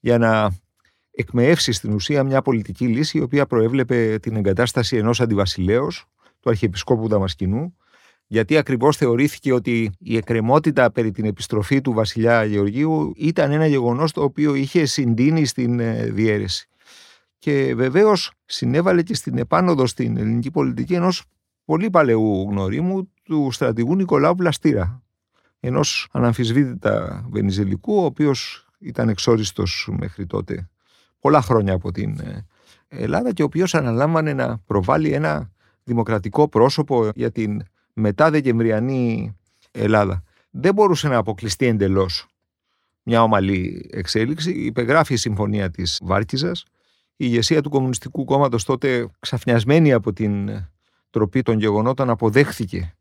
για 0.00 0.18
να 0.18 0.50
εκμεεύσει 1.10 1.72
στην 1.72 1.92
ουσία 1.92 2.24
μια 2.24 2.42
πολιτική 2.42 2.86
λύση 2.86 3.18
η 3.18 3.20
οποία 3.20 3.46
προέβλεπε 3.46 4.18
την 4.22 4.36
εγκατάσταση 4.36 4.96
ενός 4.96 5.20
αντιβασιλέως 5.20 6.06
του 6.46 6.52
Αρχιεπισκόπου 6.52 7.08
Δαμασκηνού 7.08 7.76
γιατί 8.26 8.56
ακριβώς 8.56 8.96
θεωρήθηκε 8.96 9.52
ότι 9.52 9.90
η 9.98 10.16
εκκρεμότητα 10.16 10.90
περί 10.90 11.10
την 11.10 11.24
επιστροφή 11.24 11.80
του 11.80 11.92
βασιλιά 11.92 12.44
Γεωργίου 12.44 13.12
ήταν 13.16 13.50
ένα 13.50 13.66
γεγονός 13.66 14.12
το 14.12 14.22
οποίο 14.22 14.54
είχε 14.54 14.84
συντείνει 14.84 15.44
στην 15.44 15.80
ε, 15.80 16.04
διαίρεση. 16.04 16.68
Και 17.38 17.74
βεβαίως 17.74 18.32
συνέβαλε 18.44 19.02
και 19.02 19.14
στην 19.14 19.38
επάνωδο 19.38 19.86
στην 19.86 20.16
ελληνική 20.16 20.50
πολιτική 20.50 20.94
ενός 20.94 21.24
πολύ 21.64 21.90
παλαιού 21.90 22.46
γνωρίμου 22.50 23.12
του 23.22 23.48
στρατηγού 23.52 23.94
Νικολάου 23.94 24.34
Πλαστήρα, 24.34 25.02
ενός 25.60 26.08
αναμφισβήτητα 26.12 27.26
βενιζελικού, 27.30 27.96
ο 27.96 28.04
οποίος 28.04 28.66
ήταν 28.78 29.08
εξόριστος 29.08 29.88
μέχρι 29.98 30.26
τότε 30.26 30.68
πολλά 31.18 31.42
χρόνια 31.42 31.74
από 31.74 31.92
την 31.92 32.20
ε, 32.20 32.46
Ελλάδα 32.88 33.32
και 33.32 33.42
ο 33.42 33.44
οποίος 33.44 33.74
αναλάμβανε 33.74 34.32
να 34.32 34.58
προβάλλει 34.58 35.12
ένα 35.12 35.50
δημοκρατικό 35.86 36.48
πρόσωπο 36.48 37.10
για 37.14 37.30
την 37.30 37.62
μετά 37.92 38.30
Δεκεμβριανή 38.30 39.36
Ελλάδα. 39.70 40.22
Δεν 40.50 40.74
μπορούσε 40.74 41.08
να 41.08 41.16
αποκλειστεί 41.16 41.66
εντελώς 41.66 42.26
μια 43.02 43.22
ομαλή 43.22 43.90
εξέλιξη. 43.92 44.50
Υπεγράφει 44.50 45.12
η 45.12 45.16
συμφωνία 45.16 45.70
της 45.70 46.00
Βάρκιζας. 46.02 46.64
Η 47.16 47.24
ηγεσία 47.28 47.62
του 47.62 47.70
Κομμουνιστικού 47.70 48.24
Κόμματος 48.24 48.64
τότε 48.64 49.08
ξαφνιασμένη 49.18 49.92
από 49.92 50.12
την 50.12 50.50
τροπή 51.10 51.42
των 51.42 51.58
γεγονότων 51.58 52.10
αποδέχθηκε 52.10 52.94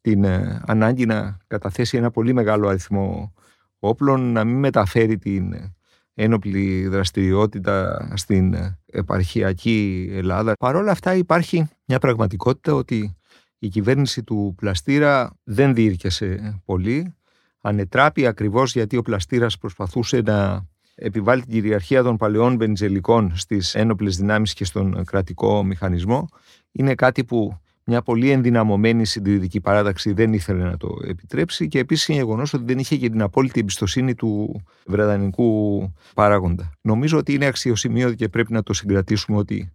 την 0.00 0.24
ε, 0.24 0.62
ανάγκη 0.66 1.06
να 1.06 1.38
καταθέσει 1.46 1.96
ένα 1.96 2.10
πολύ 2.10 2.32
μεγάλο 2.32 2.68
αριθμό 2.68 3.32
όπλων, 3.78 4.32
να 4.32 4.44
μην 4.44 4.58
μεταφέρει 4.58 5.18
την 5.18 5.72
ένοπλη 6.20 6.88
δραστηριότητα 6.88 8.08
στην 8.14 8.54
επαρχιακή 8.86 10.08
Ελλάδα. 10.12 10.52
Παρ' 10.58 10.76
όλα 10.76 10.90
αυτά 10.90 11.14
υπάρχει 11.14 11.68
μια 11.84 11.98
πραγματικότητα 11.98 12.74
ότι 12.74 13.16
η 13.58 13.68
κυβέρνηση 13.68 14.22
του 14.22 14.54
Πλαστήρα 14.56 15.36
δεν 15.44 15.74
διήρκεσε 15.74 16.60
πολύ. 16.64 17.14
Ανετράπη 17.60 18.26
ακριβώς 18.26 18.72
γιατί 18.72 18.96
ο 18.96 19.02
Πλαστήρας 19.02 19.58
προσπαθούσε 19.58 20.20
να 20.20 20.66
επιβάλλει 20.94 21.42
την 21.42 21.52
κυριαρχία 21.52 22.02
των 22.02 22.16
παλαιών 22.16 22.58
βενιζελικών 22.58 23.36
στις 23.36 23.74
ένοπλες 23.74 24.16
δυνάμεις 24.16 24.54
και 24.54 24.64
στον 24.64 25.04
κρατικό 25.04 25.64
μηχανισμό. 25.64 26.28
Είναι 26.72 26.94
κάτι 26.94 27.24
που 27.24 27.60
μια 27.90 28.02
πολύ 28.02 28.30
ενδυναμωμένη 28.30 29.04
συντηρητική 29.04 29.60
παράταξη 29.60 30.12
δεν 30.12 30.32
ήθελε 30.32 30.64
να 30.64 30.76
το 30.76 30.96
επιτρέψει 31.06 31.68
και 31.68 31.78
επίσης 31.78 32.08
είναι 32.08 32.18
γεγονός 32.18 32.52
ότι 32.52 32.64
δεν 32.64 32.78
είχε 32.78 32.96
και 32.96 33.10
την 33.10 33.22
απόλυτη 33.22 33.60
εμπιστοσύνη 33.60 34.14
του 34.14 34.62
Βρετανικού 34.86 35.92
παράγοντα. 36.14 36.72
Νομίζω 36.80 37.18
ότι 37.18 37.32
είναι 37.32 37.46
αξιοσημείωτη 37.46 38.14
και 38.14 38.28
πρέπει 38.28 38.52
να 38.52 38.62
το 38.62 38.72
συγκρατήσουμε 38.72 39.38
ότι 39.38 39.72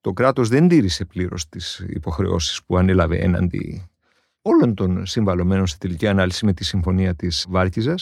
το 0.00 0.12
κράτος 0.12 0.48
δεν 0.48 0.68
τήρησε 0.68 1.04
πλήρως 1.04 1.48
τις 1.48 1.84
υποχρεώσεις 1.88 2.64
που 2.64 2.76
ανέλαβε 2.76 3.18
έναντι 3.18 3.86
όλων 4.42 4.74
των 4.74 5.06
συμβαλωμένων 5.06 5.66
σε 5.66 5.78
τελική 5.78 6.06
ανάλυση 6.06 6.44
με 6.44 6.52
τη 6.52 6.64
συμφωνία 6.64 7.14
της 7.14 7.46
Βάρκιζα. 7.48 7.94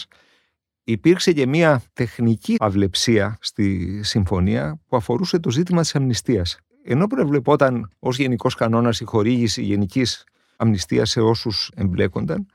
Υπήρξε 0.83 1.31
και 1.31 1.47
μια 1.47 1.81
τεχνική 1.93 2.55
αυλεψία 2.59 3.37
στη 3.41 3.99
συμφωνία 4.03 4.79
που 4.87 4.95
αφορούσε 4.95 5.39
το 5.39 5.51
ζήτημα 5.51 5.81
της 5.81 5.95
αμνηστίας 5.95 6.59
ενώ 6.83 7.07
προβλεπόταν 7.07 7.89
ως 7.99 8.17
γενικός 8.17 8.55
κανόνας 8.55 8.99
η 8.99 9.03
χορήγηση 9.03 9.61
γενικής 9.61 10.23
αμνηστίας 10.57 11.09
σε 11.09 11.21
όσους 11.21 11.71
εμπλέκονταν, 11.75 12.45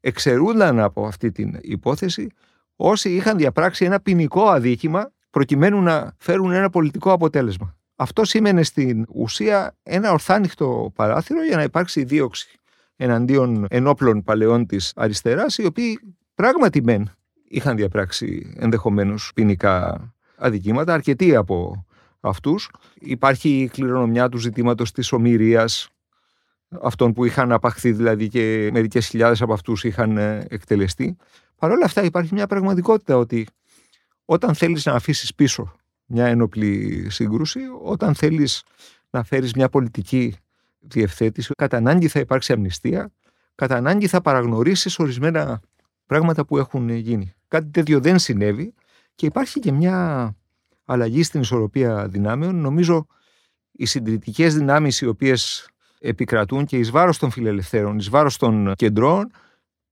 εξαιρούνταν 0.00 0.78
από 0.80 1.06
αυτή 1.06 1.30
την 1.32 1.58
υπόθεση 1.60 2.30
όσοι 2.76 3.14
είχαν 3.14 3.36
διαπράξει 3.36 3.84
ένα 3.84 4.00
ποινικό 4.00 4.48
αδίκημα 4.48 5.12
προκειμένου 5.30 5.82
να 5.82 6.14
φέρουν 6.18 6.52
ένα 6.52 6.70
πολιτικό 6.70 7.12
αποτέλεσμα. 7.12 7.76
Αυτό 7.96 8.24
σήμαινε 8.24 8.62
στην 8.62 9.06
ουσία 9.08 9.76
ένα 9.82 10.12
ορθάνυχτο 10.12 10.92
παράθυρο 10.94 11.44
για 11.44 11.56
να 11.56 11.62
υπάρξει 11.62 12.04
δίωξη 12.04 12.58
εναντίον 12.96 13.66
ενόπλων 13.70 14.22
παλαιών 14.22 14.66
της 14.66 14.92
αριστεράς, 14.96 15.58
οι 15.58 15.66
οποίοι 15.66 15.98
πράγματι 16.34 16.82
μεν 16.82 17.10
είχαν 17.48 17.76
διαπράξει 17.76 18.54
ενδεχομένως 18.58 19.30
ποινικά 19.34 20.00
αδικήματα, 20.36 20.94
αρκετοί 20.94 21.36
από 21.36 21.86
αυτούς. 22.20 22.70
Υπάρχει 22.94 23.60
η 23.60 23.68
κληρονομιά 23.68 24.28
του 24.28 24.38
ζητήματος 24.38 24.92
της 24.92 25.12
ομοιρίας, 25.12 25.88
αυτών 26.80 27.12
που 27.12 27.24
είχαν 27.24 27.52
απαχθεί 27.52 27.92
δηλαδή 27.92 28.28
και 28.28 28.70
μερικές 28.72 29.06
χιλιάδες 29.06 29.42
από 29.42 29.52
αυτούς 29.52 29.84
είχαν 29.84 30.16
ε, 30.16 30.46
εκτελεστεί. 30.48 31.16
Παρ' 31.56 31.70
όλα 31.70 31.84
αυτά 31.84 32.02
υπάρχει 32.02 32.34
μια 32.34 32.46
πραγματικότητα 32.46 33.16
ότι 33.16 33.46
όταν 34.24 34.54
θέλεις 34.54 34.84
να 34.84 34.92
αφήσεις 34.92 35.34
πίσω 35.34 35.72
μια 36.06 36.26
ενοπλή 36.26 37.06
σύγκρουση, 37.10 37.60
όταν 37.82 38.14
θέλεις 38.14 38.62
να 39.10 39.22
φέρεις 39.22 39.52
μια 39.52 39.68
πολιτική 39.68 40.36
διευθέτηση, 40.78 41.52
κατά 41.56 41.76
ανάγκη 41.76 42.08
θα 42.08 42.20
υπάρξει 42.20 42.52
αμνηστία, 42.52 43.12
κατά 43.54 43.76
ανάγκη 43.76 44.06
θα 44.06 44.20
παραγνωρίσεις 44.20 44.98
ορισμένα 44.98 45.60
πράγματα 46.06 46.44
που 46.44 46.58
έχουν 46.58 46.88
γίνει. 46.88 47.32
Κάτι 47.48 47.66
τέτοιο 47.66 48.00
δεν 48.00 48.18
συνέβη 48.18 48.74
και 49.14 49.26
υπάρχει 49.26 49.60
και 49.60 49.72
μια 49.72 50.36
αλλαγή 50.88 51.22
στην 51.22 51.40
ισορροπία 51.40 52.08
δυνάμεων. 52.08 52.56
Νομίζω 52.56 53.06
οι 53.72 53.86
συντηρητικές 53.86 54.54
δυνάμεις 54.54 55.00
οι 55.00 55.06
οποίες 55.06 55.68
επικρατούν 56.00 56.64
και 56.64 56.78
εις 56.78 56.90
βάρος 56.90 57.18
των 57.18 57.30
φιλελευθέρων, 57.30 57.98
εις 57.98 58.08
βάρος 58.08 58.36
των 58.36 58.72
κεντρών, 58.76 59.30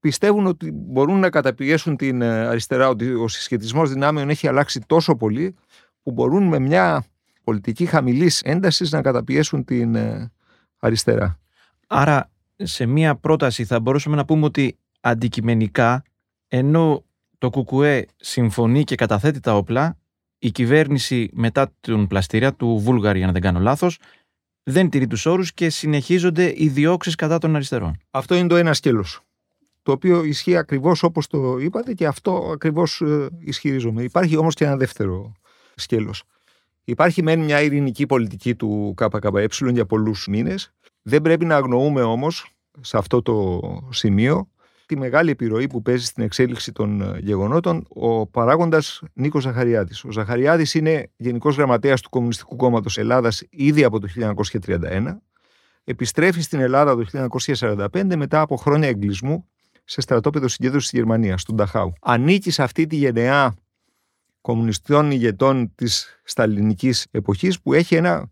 πιστεύουν 0.01 0.47
ότι 0.47 0.71
μπορούν 0.73 1.19
να 1.19 1.31
καταπιέσουν 1.31 1.97
την 1.97 2.23
ε, 2.23 2.47
αριστερά, 2.47 2.89
ότι 2.89 3.13
ο 3.13 3.29
συσχετισμός 3.29 3.91
δυνάμεων 3.91 4.29
έχει 4.29 4.49
αλλάξει 4.49 4.81
τόσο 4.87 5.17
πολύ, 5.17 5.55
που 6.03 6.13
μπορούν 6.13 6.43
με 6.49 6.59
μια 6.59 7.05
πολιτική 7.45 7.87
χαμηλής 7.87 8.41
έντασης 8.41 8.91
να 8.91 9.03
καταπιέσουν 9.03 9.65
την 9.65 9.95
ε, 9.95 10.33
αριστερά. 10.79 11.39
Άρα, 11.87 12.31
σε 12.57 12.87
μια 12.87 13.17
πρόταση 13.17 13.65
θα 13.65 13.81
μπορούσαμε 13.81 14.17
να 14.17 14.25
πούμε 14.25 14.45
ότι 14.45 14.79
αντικειμενικά, 15.01 16.03
ενώ 16.49 17.05
το 17.39 17.51
ΚΚΕ 17.51 18.07
συμφωνεί 18.17 18.85
και 18.85 18.95
καταθέτει 18.95 19.41
τα 19.41 19.57
όπλα, 19.57 19.99
η 20.39 20.51
κυβέρνηση 20.51 21.31
μετά 21.33 21.73
τον 21.81 22.07
πλαστήρια 22.07 22.55
του 22.55 22.79
Βούλγαρη, 22.79 23.19
για 23.19 23.27
να 23.27 23.33
δεν 23.33 23.43
κάνω 23.43 23.61
λάθος, 23.61 23.99
δεν 24.63 24.91
τηρεί 24.91 25.07
τους 25.07 25.27
όρους 25.27 25.53
και 25.53 25.71
συνεχίζονται 25.71 26.53
οι 26.57 26.69
διώξεις 26.69 27.15
κατά 27.15 27.39
των 27.39 27.55
αριστερών. 27.55 27.99
Αυτό 28.11 28.35
είναι 28.35 28.49
το 28.49 28.57
ένα 28.57 28.75
σκέλος. 28.75 29.21
Το 29.83 29.93
οποίο 29.93 30.25
ισχύει 30.25 30.57
ακριβώς 30.57 31.03
όπως 31.03 31.27
το 31.27 31.59
είπατε 31.59 31.95
και 31.95 32.07
αυτό 32.07 32.51
ακριβώς 32.53 33.01
ε, 33.01 33.29
ισχυρίζομαι. 33.39 34.03
Υπάρχει 34.03 34.37
όμως 34.37 34.55
και 34.55 34.65
ένα 34.65 34.77
δεύτερο 34.77 35.33
σκέλος. 35.75 36.23
Υπάρχει 36.85 37.23
μεν 37.23 37.41
μια 37.41 37.63
ειρηνική 37.63 38.07
πολιτική 38.07 38.55
του 38.55 38.95
ΚΚΕ 38.97 39.47
για 39.73 39.87
πολλούς 39.87 40.27
μήνες. 40.27 40.73
Δεν 41.03 41.23
πρέπει 41.23 41.45
να 41.45 41.57
αγνοούμε 41.57 42.03
όμως 42.03 42.51
σε 42.81 42.97
αυτό 42.97 43.23
το 43.23 43.61
σημείο 43.91 44.49
τη 44.87 44.97
μεγάλη 44.97 45.31
επιρροή 45.31 45.67
που 45.67 45.83
παίζει 45.83 46.05
στην 46.05 46.23
εξέλιξη 46.23 46.73
των 46.73 47.01
ε, 47.01 47.19
γεγονότων 47.19 47.87
ο 47.89 48.27
παράγοντας 48.27 49.03
Νίκος 49.13 49.43
Ζαχαριάδης. 49.43 50.05
Ο 50.05 50.11
Ζαχαριάδης 50.11 50.75
είναι 50.75 51.11
Γενικός 51.17 51.57
Γραμματέας 51.57 52.01
του 52.01 52.09
Κομμουνιστικού 52.09 52.57
Κόμματος 52.57 52.99
Ελλάδας 52.99 53.43
ήδη 53.51 53.85
από 53.85 54.01
το 54.01 54.09
1931. 54.71 55.17
Επιστρέφει 55.85 56.41
στην 56.41 56.61
Ελλάδα 56.61 56.97
το 56.97 57.29
1945 57.59 58.17
μετά 58.17 58.41
από 58.41 58.57
χρόνια 58.57 58.89
εγκλισμού 58.89 59.49
σε 59.85 60.01
στρατόπεδο 60.01 60.49
συγκέντρωσης 60.49 60.89
στη 60.89 60.97
Γερμανία, 60.97 61.37
στον 61.37 61.55
Νταχάου. 61.55 61.93
Ανήκει 62.01 62.51
σε 62.51 62.63
αυτή 62.63 62.87
τη 62.87 62.97
γενεά 62.97 63.55
κομμουνιστών 64.41 65.11
ηγετών 65.11 65.73
της 65.75 66.21
σταλινικής 66.25 67.07
εποχής 67.11 67.61
που 67.61 67.73
έχει 67.73 67.95
ένα 67.95 68.31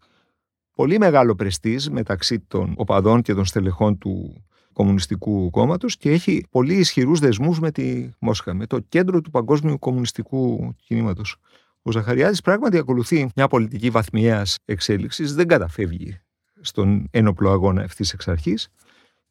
πολύ 0.75 0.99
μεγάλο 0.99 1.35
πρεστής 1.35 1.91
μεταξύ 1.91 2.41
των 2.41 2.75
οπαδών 2.77 3.23
και 3.23 3.35
των 3.35 3.45
στελεχών 3.45 3.99
του 3.99 4.45
Κομμουνιστικού 4.75 5.51
Κόμματος 5.51 5.97
και 5.97 6.11
έχει 6.11 6.45
πολύ 6.51 6.75
ισχυρούς 6.75 7.19
δεσμούς 7.19 7.61
με 7.61 7.71
τη 7.71 8.11
Μόσχα, 8.19 8.55
με 8.55 8.67
το 8.67 8.79
κέντρο 8.79 9.21
του 9.21 9.31
παγκόσμιου 9.31 9.79
κομμουνιστικού 9.79 10.75
κινήματος. 10.85 11.37
Ο 11.83 11.91
Ζαχαριάδης 11.91 12.41
πράγματι 12.41 12.79
ακολουθεί 12.79 13.29
μια 13.37 13.49
πολιτική 13.49 13.91
βαθμιαίας 13.91 14.59
εξέλιξης, 14.65 15.35
δεν 15.35 15.49
καταφεύγει 15.49 16.21
στον 16.61 17.07
ένοπλο 17.11 17.51
αγώνα 17.51 17.83
ευθύς 17.83 18.13
εξ 18.13 18.29
αρχής. 18.29 18.69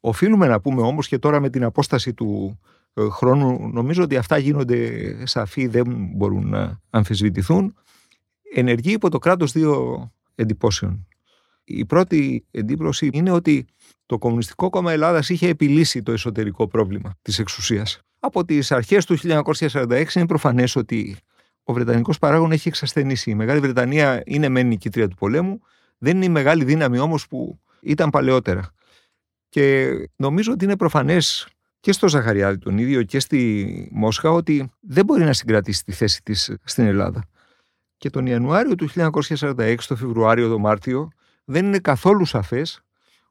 Οφείλουμε 0.00 0.46
να 0.46 0.60
πούμε 0.60 0.82
όμως 0.82 1.08
και 1.08 1.18
τώρα 1.18 1.40
με 1.40 1.50
την 1.50 1.64
απόσταση 1.64 2.14
του 2.14 2.58
ε, 2.94 3.08
χρόνου, 3.08 3.68
νομίζω 3.72 4.02
ότι 4.02 4.16
αυτά 4.16 4.38
γίνονται 4.38 5.16
σαφή, 5.26 5.66
δεν 5.66 6.10
μπορούν 6.14 6.48
να 6.48 6.80
αμφισβητηθούν. 6.90 7.74
Ενεργεί 8.54 8.92
υπό 8.92 9.10
το 9.10 9.18
κράτος 9.18 9.52
δύο 9.52 10.12
εντυπώσεων. 10.34 11.06
Η 11.64 11.84
πρώτη 11.84 12.44
εντύπωση 12.50 13.10
είναι 13.12 13.30
ότι 13.30 13.66
το 14.06 14.18
Κομμουνιστικό 14.18 14.70
Κόμμα 14.70 14.92
Ελλάδας 14.92 15.28
είχε 15.28 15.48
επιλύσει 15.48 16.02
το 16.02 16.12
εσωτερικό 16.12 16.68
πρόβλημα 16.68 17.14
της 17.22 17.38
εξουσίας. 17.38 18.00
Από 18.18 18.44
τις 18.44 18.72
αρχές 18.72 19.04
του 19.04 19.16
1946 19.18 20.14
είναι 20.14 20.26
προφανές 20.26 20.76
ότι 20.76 21.16
ο 21.62 21.72
Βρετανικός 21.72 22.18
παράγων 22.18 22.52
έχει 22.52 22.68
εξασθενήσει. 22.68 23.30
Η 23.30 23.34
Μεγάλη 23.34 23.60
Βρετανία 23.60 24.22
είναι 24.26 24.48
μεν 24.48 24.66
νικήτρια 24.66 25.08
του 25.08 25.16
πολέμου, 25.16 25.60
δεν 25.98 26.16
είναι 26.16 26.24
η 26.24 26.28
μεγάλη 26.28 26.64
δύναμη 26.64 26.98
όμως 26.98 27.28
που 27.28 27.60
ήταν 27.80 28.10
παλαιότερα. 28.10 28.72
Και 29.48 29.90
νομίζω 30.16 30.52
ότι 30.52 30.64
είναι 30.64 30.76
προφανές 30.76 31.48
και 31.80 31.92
στο 31.92 32.08
Ζαχαριάδη 32.08 32.58
τον 32.58 32.78
ίδιο 32.78 33.02
και 33.02 33.20
στη 33.20 33.88
Μόσχα 33.92 34.30
ότι 34.30 34.72
δεν 34.80 35.04
μπορεί 35.04 35.24
να 35.24 35.32
συγκρατήσει 35.32 35.84
τη 35.84 35.92
θέση 35.92 36.22
της 36.22 36.54
στην 36.64 36.86
Ελλάδα. 36.86 37.28
Και 37.96 38.10
τον 38.10 38.26
Ιανουάριο 38.26 38.74
του 38.74 38.88
1946, 38.88 39.76
το 39.88 39.96
Φεβρουάριο, 39.96 40.48
το 40.48 40.58
Μάρτιο, 40.58 41.08
δεν 41.44 41.66
είναι 41.66 41.78
καθόλου 41.78 42.24
σαφές 42.24 42.84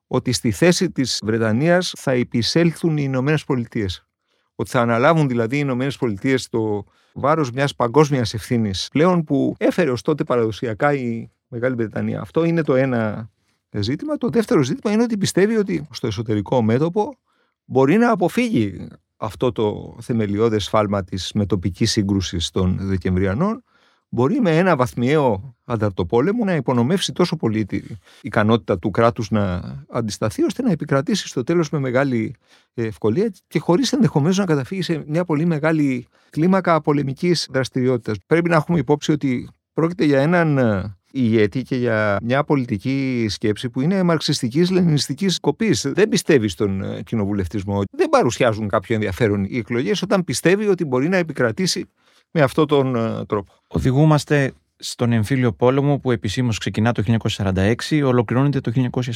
ότι 0.08 0.32
στη 0.32 0.51
θέση 0.51 0.91
της 0.91 1.20
Βρετανίας 1.24 1.93
θα 1.98 2.12
επισέλθουν 2.12 2.98
οι 2.98 3.03
Ηνωμένες 3.05 3.43
Πολιτείες. 3.43 4.08
Ότι 4.55 4.70
θα 4.70 4.82
αναλάβουν 4.82 5.27
δηλαδή 5.27 5.55
οι 5.55 5.62
Ηνωμένες 5.62 5.98
Πολιτείες 5.98 6.50
το 6.50 6.84
βάρος 7.13 7.51
μιας 7.51 7.75
παγκόσμιας 7.75 8.34
ευθύνης 8.34 8.88
πλέον 8.91 9.24
που 9.24 9.55
έφερε 9.58 9.91
ως 9.91 10.01
τότε 10.01 10.24
παραδοσιακά 10.24 10.93
η 10.93 11.32
Μεγάλη 11.48 11.75
Βρετανία. 11.75 12.22
Αυτό 12.22 12.43
είναι 12.43 12.63
το 12.63 12.75
ένα 12.75 13.29
ζήτημα. 13.79 14.17
Το 14.17 14.29
δεύτερο 14.29 14.63
ζήτημα 14.63 14.93
είναι 14.93 15.03
ότι 15.03 15.17
πιστεύει 15.17 15.55
ότι 15.55 15.88
στο 15.91 16.08
εσωτερικό 16.08 16.62
μέτωπο 16.62 17.17
μπορεί 17.65 17.98
να 17.98 18.12
αποφύγει 18.12 18.88
αυτό 19.17 19.51
το 19.51 19.96
θεμελιώδες 20.01 20.70
φάλμα 20.70 21.03
της 21.03 21.32
μετοπικής 21.34 21.91
σύγκρουσης 21.91 22.50
των 22.50 22.77
Δεκεμβριανών 22.82 23.63
μπορεί 24.13 24.41
με 24.41 24.58
ένα 24.58 24.75
βαθμιαίο 24.75 25.55
ανταρτοπόλεμο 25.63 26.46
να 26.46 26.55
υπονομεύσει 26.55 27.12
τόσο 27.12 27.36
πολύ 27.36 27.65
την 27.65 27.98
ικανότητα 28.22 28.79
του 28.79 28.89
κράτους 28.89 29.32
να 29.32 29.62
αντισταθεί 29.89 30.43
ώστε 30.43 30.62
να 30.62 30.72
επικρατήσει 30.72 31.27
στο 31.27 31.43
τέλος 31.43 31.70
με 31.70 31.79
μεγάλη 31.79 32.36
ευκολία 32.74 33.34
και 33.48 33.60
χωρίς 33.60 33.93
ενδεχομένως 33.93 34.38
να 34.38 34.46
καταφύγει 34.46 34.82
σε 34.82 35.03
μια 35.08 35.25
πολύ 35.25 35.46
μεγάλη 35.46 36.08
κλίμακα 36.29 36.82
πολεμικής 36.82 37.48
δραστηριότητας. 37.51 38.17
Πρέπει 38.27 38.50
να 38.50 38.55
έχουμε 38.55 38.79
υπόψη 38.79 39.12
ότι 39.12 39.50
πρόκειται 39.74 40.05
για 40.05 40.22
έναν 40.22 40.60
ηγέτη 41.12 41.62
και 41.62 41.75
για 41.75 42.17
μια 42.24 42.43
πολιτική 42.43 43.25
σκέψη 43.29 43.70
που 43.70 43.82
είναι 43.82 44.03
μαρξιστικής 44.03 44.70
λενινιστικής 44.72 45.39
κοπής. 45.39 45.91
Δεν 45.93 46.10
πιστεύει 46.10 46.48
στον 46.48 46.84
ε, 46.84 47.01
κοινοβουλευτισμό. 47.01 47.82
Δεν 47.91 48.10
παρουσιάζουν 48.10 48.67
κάποιο 48.67 48.96
ενδιαφέρον 48.96 49.43
οι 49.43 49.58
εκλογές 49.58 50.01
όταν 50.01 50.24
πιστεύει 50.24 50.67
ότι 50.67 50.86
μπορεί 50.86 51.10
να 51.10 51.17
επικρατήσει 51.17 51.86
με 52.34 52.42
αυτόν 52.42 52.68
τον 52.68 52.96
ε, 52.96 53.25
τρόπο. 53.25 53.52
Οδηγούμαστε 53.68 54.54
στον 54.75 55.12
εμφύλιο 55.12 55.54
πόλεμο 55.54 56.00
που 56.00 56.12
επισήμως 56.12 56.58
ξεκινά 56.58 56.92
το 56.92 57.04
1946, 57.38 57.74
ολοκληρώνεται 58.06 58.60
το 58.60 58.72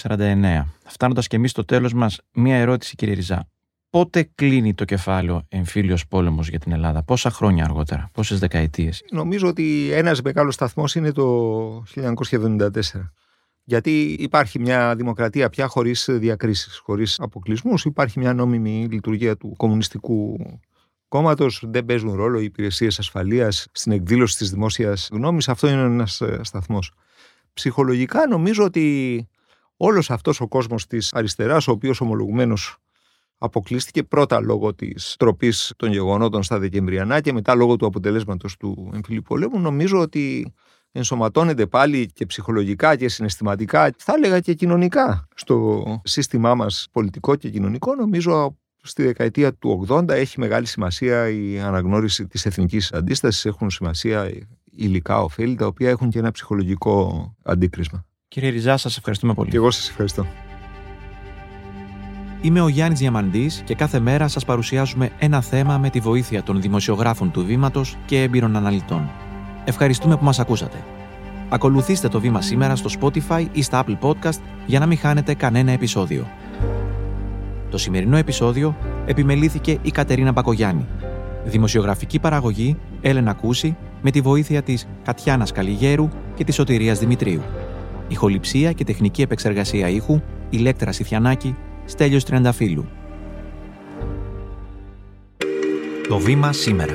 1949. 0.08 0.66
Φτάνοντας 0.86 1.28
και 1.28 1.36
εμείς 1.36 1.52
στο 1.52 1.66
τέλος 1.66 1.94
μας, 1.94 2.20
μία 2.34 2.56
ερώτηση, 2.56 2.96
κύριε 2.96 3.14
Ριζά 3.14 3.48
πότε 3.90 4.30
κλείνει 4.36 4.74
το 4.74 4.86
κεφάλαιο 4.86 5.46
εμφύλιος 5.50 6.08
πόλεμος 6.08 6.50
για 6.50 6.60
την 6.60 6.72
Ελλάδα, 6.72 7.04
πόσα 7.04 7.30
χρόνια 7.30 7.64
αργότερα, 7.64 8.10
πόσες 8.14 8.40
δεκαετίες; 8.40 9.04
Νομίζω 9.12 9.48
ότι 9.48 9.92
ένας 9.92 10.22
μεγάλος 10.22 10.54
σταθμός 10.54 10.96
είναι 10.96 11.12
το 11.12 11.84
1974. 11.96 13.12
Γιατί 13.64 14.16
υπάρχει 14.20 14.60
μια 14.60 14.96
δημοκρατία 14.96 15.50
πια 15.50 15.68
χωρίς 15.68 16.10
διακρίσεις, 16.12 16.78
χωρίς 16.78 17.20
αποκλεισμούς. 17.20 17.86
Υπάρχει 17.86 18.20
μια 18.20 18.34
νόμιμη 18.34 18.88
λειτουργία 18.92 19.38
του 19.38 19.54
κομμουνιστικού 19.58 20.38
κόμματος. 21.08 21.64
Δεν 21.68 21.86
παίζουν 21.86 22.16
ρόλο 22.16 22.40
οι 22.40 22.44
υπηρεσίες 22.44 23.00
ασφαλείας 23.00 23.68
στην 23.72 23.92
εκδήλωση 23.92 24.38
της 24.38 24.50
δημόσιας 24.50 25.10
γνώμης. 25.12 25.50
Αυτό 25.50 25.68
είναι 25.68 25.82
ένας 25.82 26.22
ε, 26.22 26.40
σταθμός. 26.44 26.92
Ψυχολογικά 27.54 28.28
νομίζω 28.28 28.64
ότι 28.64 29.28
όλος 29.78 30.12
αυτός 30.12 30.42
ο 30.42 30.48
κόσμος 30.48 30.88
της 30.88 31.14
αριστεράς, 31.14 31.68
ο 31.68 31.72
οποίος 31.72 32.02
ομολογουμένως 32.02 32.78
αποκλείστηκε 33.38 34.04
πρώτα 34.04 34.40
λόγω 34.42 34.74
της 34.74 35.16
τροπής 35.20 35.74
των 35.78 35.92
γεγονότων 35.92 36.44
στα 36.44 36.60
Δεκεμβριανά 36.60 37.22
και 37.22 37.34
μετά 37.34 37.56
λόγω 37.56 37.76
του 37.76 37.86
αποτελέσματος 37.86 38.58
του 38.58 38.92
εμφυλίου 38.94 39.22
πολέμου. 39.22 39.60
Νομίζω 39.60 40.00
ότι 40.00 40.54
ενσωματώνεται 40.92 41.66
πάλι 41.66 42.06
και 42.14 42.26
ψυχολογικά 42.26 42.96
και 42.96 43.10
συναισθηματικά, 43.10 43.94
θα 43.98 44.14
έλεγα 44.14 44.40
και 44.40 44.54
κοινωνικά, 44.54 45.28
στο 45.36 45.84
σύστημά 46.04 46.56
μας 46.56 46.88
πολιτικό 46.92 47.36
και 47.36 47.50
κοινωνικό. 47.50 47.96
Νομίζω 47.96 48.58
στη 48.88 49.04
δεκαετία 49.04 49.54
του 49.54 49.88
80 49.90 50.10
έχει 50.10 50.40
μεγάλη 50.40 50.66
σημασία 50.66 51.30
η 51.30 51.60
αναγνώριση 51.60 52.28
της 52.28 52.46
εθνικής 52.46 52.92
αντίστασης, 52.92 53.46
έχουν 53.46 53.70
σημασία 53.70 54.30
υλικά 54.72 55.22
ωφέλη, 55.22 55.56
τα 55.56 55.66
οποία 55.66 55.90
έχουν 55.90 56.10
και 56.10 56.20
ένα 56.20 56.32
ψυχολογικό 56.32 57.36
αντίκρισμα. 57.44 58.06
Κύριε 58.28 58.50
Ριζά, 58.50 58.78
σας 58.78 58.98
ευχαριστούμε 58.98 59.34
πολύ. 59.34 59.50
Και 59.50 59.58
εγώ 59.58 59.72
σας 59.72 59.90
ευχαριστώ. 59.90 60.28
Είμαι 62.42 62.62
ο 62.62 62.68
Γιάννης 62.68 63.00
Διαμαντής 63.00 63.62
και 63.66 63.76
κάθε 63.76 64.00
μέρα 64.00 64.28
σας 64.28 64.46
παρουσιάζουμε 64.46 65.12
ένα 65.20 65.42
θέμα 65.42 65.78
με 65.78 65.90
τη 65.90 66.00
βοήθεια 66.00 66.44
των 66.44 66.62
δημοσιογράφων 66.62 67.32
του 67.32 67.46
Βήματος 67.46 67.98
και 68.06 68.22
έμπειρων 68.22 68.56
αναλυτών. 68.56 69.10
Ευχαριστούμε 69.66 70.18
που 70.18 70.24
μας 70.24 70.40
ακούσατε. 70.40 70.84
Ακολουθήστε 71.50 72.08
το 72.08 72.20
Βήμα 72.20 72.42
σήμερα 72.42 72.76
στο 72.76 72.90
Spotify 73.00 73.46
ή 73.52 73.62
στα 73.62 73.84
Apple 73.86 73.98
Podcast 74.00 74.40
για 74.66 74.80
να 74.80 74.86
μην 74.86 74.98
χάνετε 74.98 75.34
κανένα 75.34 75.72
επεισόδιο. 75.72 76.28
Το 77.70 77.78
σημερινό 77.78 78.18
επεισόδιο 78.18 78.78
επιμελήθηκε 79.06 79.78
η 79.82 79.92
Κατερίνα 79.92 80.34
Πακογιάννη. 80.34 80.86
Δημοσιογραφική 81.46 82.20
παραγωγή 82.20 82.78
Έλενα 83.02 83.34
Κούση 83.34 83.78
με 84.02 84.12
τη 84.12 84.22
βοήθεια 84.22 84.62
της 84.62 84.88
Κατιάνας 85.04 85.52
Καλιγέρου 85.52 86.10
και 86.36 86.44
της 86.44 86.56
Σωτηρίας 86.56 87.00
Δημητρίου. 87.00 87.42
Ηχοληψία 88.08 88.72
και 88.72 88.84
τεχνική 88.84 89.22
επεξεργασία 89.22 89.90
ήχου 89.90 90.22
Ηλέκτρα 90.50 90.92
Σιθιανάκη 90.92 91.56
Στέλιος 91.86 92.24
Τριανταφύλου. 92.24 92.86
Το 96.08 96.18
βήμα 96.18 96.54
σήμερα. 96.54 96.94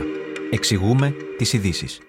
Εξηγούμε 0.51 1.15
τις 1.37 1.53
ειδήσεις. 1.53 2.01